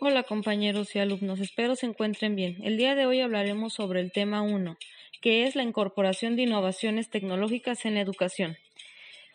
[0.00, 2.58] Hola compañeros y alumnos, espero se encuentren bien.
[2.62, 4.78] El día de hoy hablaremos sobre el tema 1,
[5.20, 8.56] que es la incorporación de innovaciones tecnológicas en la educación.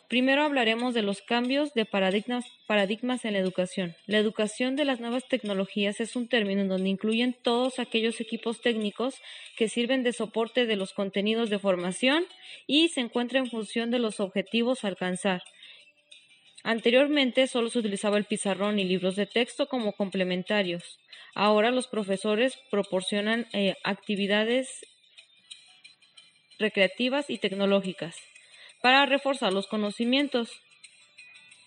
[0.08, 3.98] Primero hablaremos de los cambios de paradigmas, paradigmas en la educación.
[4.06, 8.62] La educación de las nuevas tecnologías es un término en donde incluyen todos aquellos equipos
[8.62, 9.16] técnicos
[9.58, 12.24] que sirven de soporte de los contenidos de formación
[12.68, 15.44] y se encuentra en función de los objetivos a alcanzar
[16.64, 20.98] Anteriormente solo se utilizaba el pizarrón y libros de texto como complementarios.
[21.36, 24.70] Ahora los profesores proporcionan eh, actividades
[26.60, 28.16] recreativas y tecnológicas
[28.82, 30.62] para reforzar los conocimientos,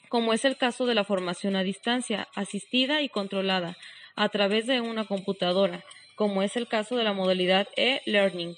[0.08, 3.76] como es el caso de la formación a distancia, asistida y controlada
[4.14, 5.84] a través de una computadora,
[6.14, 8.56] como es el caso de la modalidad e-learning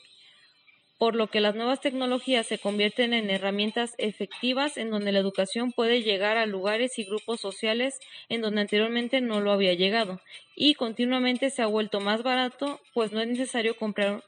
[0.99, 5.73] por lo que las nuevas tecnologías se convierten en herramientas efectivas en donde la educación
[5.73, 7.99] puede llegar a lugares y grupos sociales
[8.29, 10.21] en donde anteriormente no lo había llegado
[10.57, 14.23] y continuamente se ha vuelto más barato pues no es necesario comprar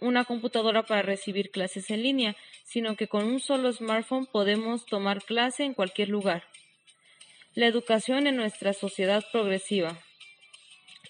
[0.00, 5.22] una computadora para recibir clases en línea, sino que con un solo smartphone podemos tomar
[5.22, 6.44] clase en cualquier lugar.
[7.54, 9.98] La educación en nuestra sociedad progresiva.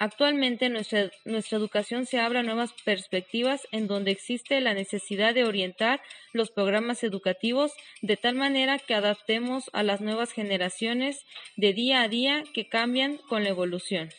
[0.00, 5.44] Actualmente nuestra, nuestra educación se abre a nuevas perspectivas en donde existe la necesidad de
[5.44, 6.00] orientar
[6.32, 11.24] los programas educativos de tal manera que adaptemos a las nuevas generaciones
[11.56, 14.10] de día a día que cambian con la evolución.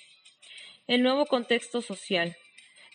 [0.87, 2.35] El nuevo contexto social.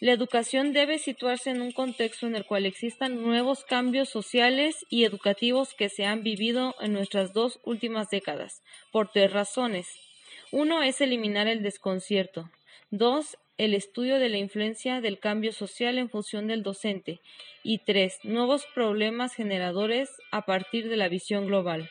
[0.01, 5.05] La educación debe situarse en un contexto en el cual existan nuevos cambios sociales y
[5.05, 8.61] educativos que se han vivido en nuestras dos últimas décadas,
[8.93, 9.89] por tres razones.
[10.51, 12.51] Uno es eliminar el desconcierto,
[12.91, 17.20] Dos, el estudio de la influencia del cambio social en función del docente.
[17.62, 21.91] Y tres, nuevos problemas generadores a partir de la visión global.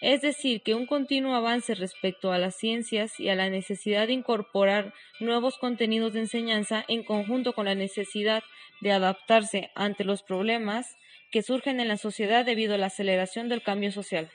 [0.00, 4.12] Es decir, que un continuo avance respecto a las ciencias y a la necesidad de
[4.12, 8.44] incorporar nuevos contenidos de enseñanza en conjunto con la necesidad
[8.80, 10.96] de adaptarse ante los problemas
[11.32, 14.30] que surgen en la sociedad debido a la aceleración del cambio social.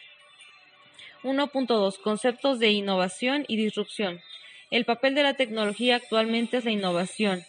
[1.24, 2.00] 1.2.
[2.02, 4.20] Conceptos de innovación y disrupción.
[4.74, 7.46] El papel de la tecnología actualmente es la innovación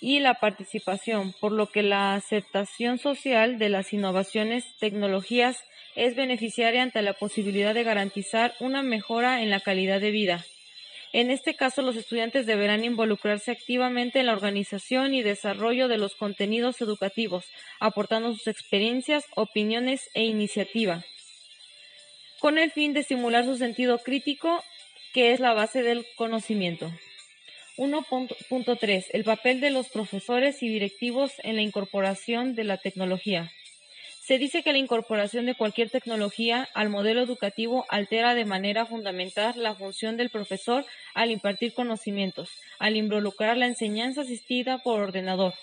[0.00, 5.62] y la participación, por lo que la aceptación social de las innovaciones tecnologías
[5.94, 10.46] es beneficiaria ante la posibilidad de garantizar una mejora en la calidad de vida.
[11.12, 16.14] En este caso, los estudiantes deberán involucrarse activamente en la organización y desarrollo de los
[16.14, 17.44] contenidos educativos,
[17.78, 21.04] aportando sus experiencias, opiniones e iniciativa,
[22.40, 24.64] con el fin de estimular su sentido crítico
[25.14, 26.92] que es la base del conocimiento.
[27.76, 29.06] 1.3.
[29.12, 33.50] El papel de los profesores y directivos en la incorporación de la tecnología.
[34.20, 39.54] Se dice que la incorporación de cualquier tecnología al modelo educativo altera de manera fundamental
[39.56, 45.54] la función del profesor al impartir conocimientos, al involucrar la enseñanza asistida por ordenador.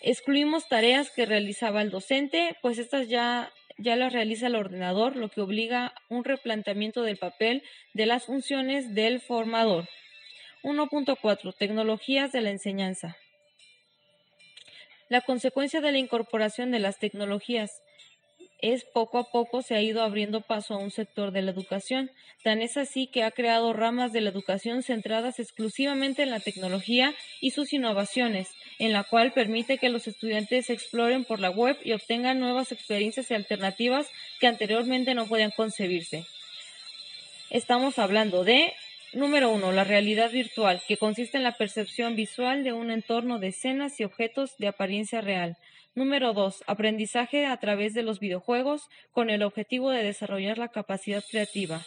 [0.00, 5.28] Excluimos tareas que realizaba el docente, pues estas ya ya las realiza el ordenador, lo
[5.28, 7.62] que obliga un replanteamiento del papel
[7.92, 9.88] de las funciones del formador.
[10.62, 11.54] 1.4.
[11.56, 13.16] Tecnologías de la enseñanza.
[15.08, 17.82] La consecuencia de la incorporación de las tecnologías
[18.60, 22.10] es poco a poco se ha ido abriendo paso a un sector de la educación.
[22.42, 27.14] Tan es así que ha creado ramas de la educación centradas exclusivamente en la tecnología
[27.42, 28.48] y sus innovaciones,
[28.78, 33.30] en la cual permite que los estudiantes exploren por la web y obtengan nuevas experiencias
[33.30, 34.08] y alternativas
[34.40, 36.26] que anteriormente no podían concebirse.
[37.50, 38.72] Estamos hablando de
[39.14, 43.48] Número uno, la realidad virtual, que consiste en la percepción visual de un entorno de
[43.48, 45.56] escenas y objetos de apariencia real.
[45.94, 46.64] Número 2.
[46.66, 51.80] Aprendizaje a través de los videojuegos con el objetivo de desarrollar la capacidad creativa.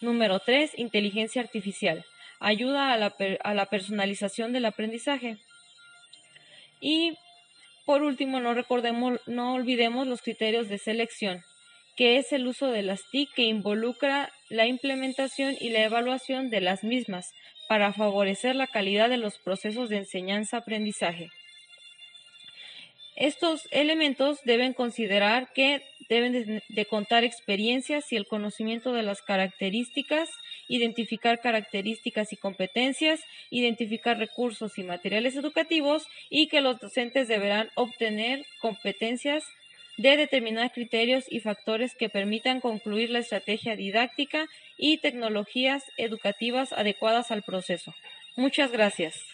[0.00, 0.78] Número 3.
[0.78, 2.06] Inteligencia artificial.
[2.40, 5.36] Ayuda a la personalización del aprendizaje.
[6.84, 7.16] Y
[7.86, 11.42] por último, no recordemos, no olvidemos los criterios de selección,
[11.96, 16.60] que es el uso de las TIC que involucra la implementación y la evaluación de
[16.60, 17.32] las mismas
[17.70, 21.30] para favorecer la calidad de los procesos de enseñanza-aprendizaje.
[23.16, 30.28] Estos elementos deben considerar que deben de, contar experiencias y el conocimiento de las características,
[30.68, 33.20] identificar características y competencias,
[33.50, 39.44] identificar recursos y materiales educativos y que los docentes deberán obtener competencias
[39.96, 44.46] de determinar criterios y factores que permitan concluir la estrategia didáctica
[44.76, 47.94] y tecnologías educativas adecuadas al proceso.
[48.36, 49.33] Muchas gracias.